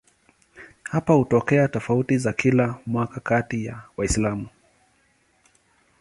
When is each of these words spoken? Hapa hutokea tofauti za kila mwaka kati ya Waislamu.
Hapa 0.83 1.13
hutokea 1.13 1.67
tofauti 1.67 2.17
za 2.17 2.33
kila 2.33 2.79
mwaka 2.85 3.19
kati 3.19 3.65
ya 3.65 3.83
Waislamu. 3.97 4.47